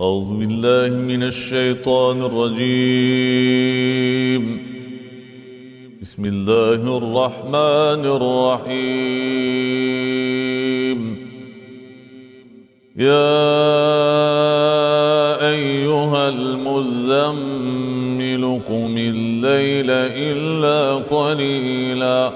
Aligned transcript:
أعوذ 0.00 0.30
بالله 0.38 0.90
من 0.96 1.22
الشيطان 1.22 2.22
الرجيم. 2.22 3.62
بسم 6.02 6.24
الله 6.24 6.98
الرحمن 6.98 8.02
الرحيم. 8.18 8.78
يا 12.96 13.38
أيها 15.50 16.28
المزمل 16.28 17.64
قم 18.68 18.94
الليل 18.98 19.90
إلا 20.30 20.94
قليلا. 20.94 22.32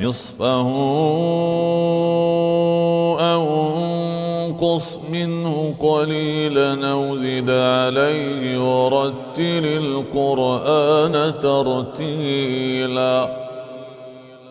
نصفه 0.00 0.68
أو 3.20 3.46
انقص 4.56 4.98
منه 5.10 5.74
قليلا 5.80 6.90
أو 6.90 7.16
زد 7.16 7.50
عليه 7.50 8.58
ورتل 8.58 9.64
القرآن 9.64 11.32
ترتيلا. 11.42 13.36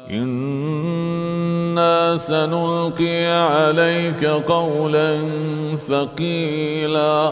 إنا 0.10 2.18
سنلقي 2.18 3.26
عليك 3.26 4.26
قولا 4.26 5.30
ثقيلا. 5.76 7.32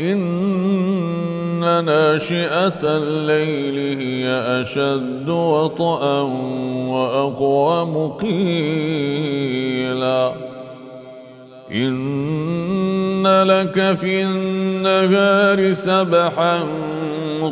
إن 0.00 1.84
ناشئة 1.84 2.82
الليل 2.84 3.98
هي 3.98 4.28
أشد 4.62 5.28
وطئا 5.28 6.20
وأقوم 6.88 8.08
قيلا. 8.08 8.94
إن 11.74 13.26
لك 13.26 13.92
في 13.96 14.22
النهار 14.22 15.74
سبحا 15.74 16.60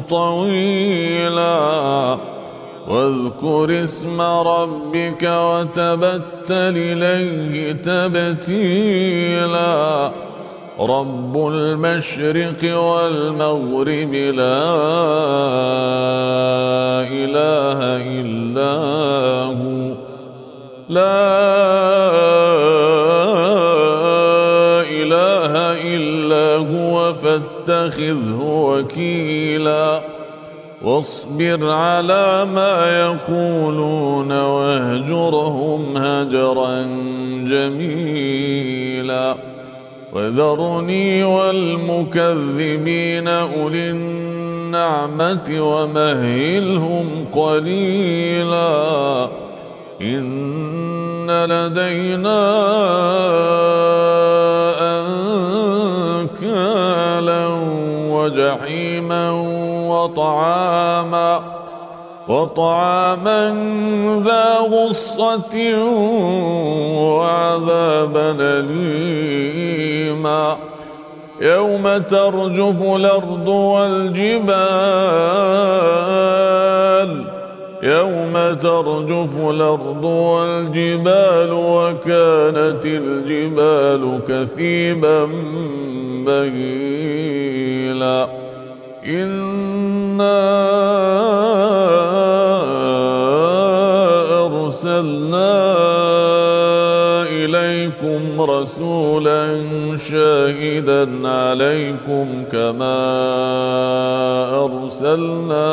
طويلا 0.09 2.19
واذكر 2.89 3.83
اسم 3.85 4.21
ربك 4.21 5.23
وتبتل 5.23 6.75
إليه 6.77 7.73
تبتيلا 7.73 9.03
رب 10.81 11.49
المشرق 11.49 12.79
والمغرب 12.79 14.15
لا 14.15 14.63
إله 17.11 17.79
إلا 18.21 18.73
هو 19.45 19.95
لا 20.89 21.52
فاتخذه 27.13 28.41
وكيلا. 28.43 30.01
واصبر 30.83 31.71
على 31.71 32.47
ما 32.55 33.01
يقولون 33.01 34.33
واهجرهم 34.33 35.97
هجرا 35.97 36.83
جميلا. 37.51 39.37
وذرني 40.13 41.25
والمكذبين 41.25 43.29
أولي 43.29 43.91
النعمة 43.91 45.61
ومهلهم 45.61 47.27
قليلا. 47.33 49.29
إن 50.01 51.31
لدينا 51.31 52.53
وجحيما 58.23 59.31
وطعاما 59.89 61.41
وطعاما 62.29 63.49
ذا 64.25 64.59
غصة 64.59 65.55
وعذابا 67.03 68.37
أليما. 68.41 70.03
يوم 71.41 71.99
ترجف 71.99 72.83
الأرض 72.83 73.49
والجبال 73.49 75.33
يوم 77.83 78.33
ترجف 78.63 79.37
الأرض 79.51 80.05
والجبال 80.05 81.53
وكانت 81.53 82.87
الجبال 82.87 84.21
كثيبا 84.29 85.29
بهيلا 86.25 88.19
إنا 89.07 90.43
أرسلنا 94.47 95.53
إليكم 97.29 98.41
رسولا 98.41 99.67
شاهدا 100.11 101.29
عليكم 101.29 102.45
كما 102.53 103.03
أرسلنا 104.65 105.73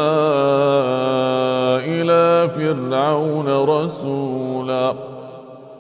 إلى 1.86 2.50
فرعون 2.50 3.48
رسولا 3.48 4.29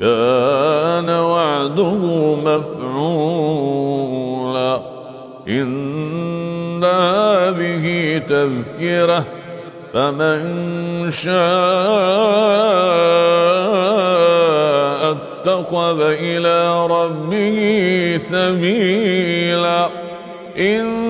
كان 0.00 1.08
وعده 1.08 1.94
مفعولا. 2.44 3.70
إن 5.48 6.84
هذه 6.84 8.18
تذكرة 8.18 9.24
فمن 9.94 10.40
شاء 11.12 11.40
اتخذ 15.12 16.00
إلى 16.00 16.86
ربه 16.86 18.16
سبيلا. 18.18 19.88
إن 20.58 21.09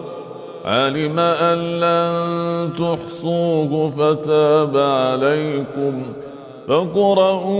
علم 0.65 1.19
أن 1.19 1.57
لن 1.79 2.69
تحصوه 2.73 3.91
فتاب 3.97 4.77
عليكم 4.77 6.03
ۖ 6.27 6.31
فاقرؤوا 6.67 7.59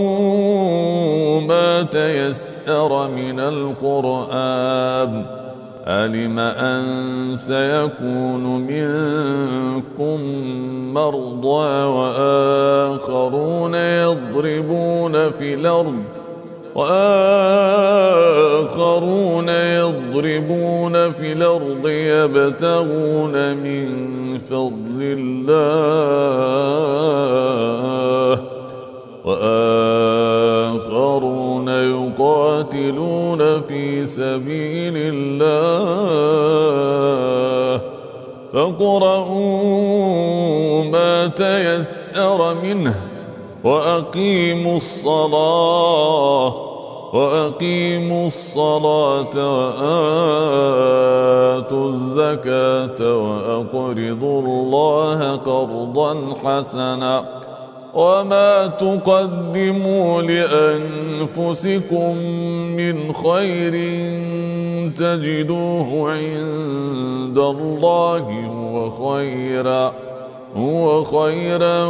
ما 1.40 1.82
تيسر 1.82 3.08
من 3.08 3.40
القرآن. 3.40 5.24
علم 5.86 6.38
أن 6.38 6.82
سيكون 7.36 8.44
منكم 8.66 10.20
مرضى 10.94 11.84
وآخرون 11.84 13.74
يضربون 13.74 15.30
في 15.30 15.54
الأرض 15.54 16.21
وآخرون 16.74 18.22
يضربون 19.48 21.12
في 21.12 21.32
الأرض 21.32 21.88
يبتغون 21.88 23.56
من 23.56 23.88
فضل 24.38 24.98
الله 25.00 25.62
وآخرون 29.24 30.62
يقاتلون 31.68 33.60
في 33.60 34.06
سبيل 34.06 34.94
الله 34.96 35.72
فاقرؤوا 38.52 39.92
ما 40.84 41.26
تيسر 41.26 42.54
منه 42.54 43.21
وأقيموا 43.64 44.76
الصلاة 44.76 46.54
وأقيموا 47.14 48.26
الصلاة 48.26 49.34
وآتوا 49.58 49.92
الزكاة 51.90 53.16
وأقرضوا 53.16 54.40
الله 54.40 55.36
قرضا 55.36 56.34
حسنا. 56.44 57.42
وما 57.94 58.66
تقدموا 58.66 60.22
لأنفسكم 60.22 62.16
من 62.76 63.12
خير 63.12 63.72
تجدوه 64.98 66.10
عند 66.12 67.38
الله 67.38 68.46
هو 68.46 68.90
خيرا. 68.90 70.11
هو 70.56 71.04
خيرا 71.04 71.86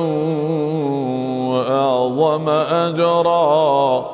وأعظم 1.48 2.48
أجرا. 2.48 4.04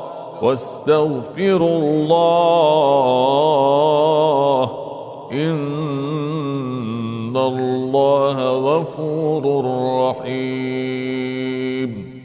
واستغفروا 0.43 1.79
الله. 1.79 2.19
إن 5.33 7.37
الله 7.37 8.51
غفور 8.51 9.65
رحيم. 10.11 12.23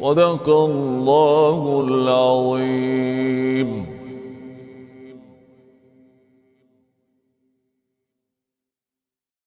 صدق 0.00 0.48
الله 0.48 1.84
العظيم. 1.88 3.93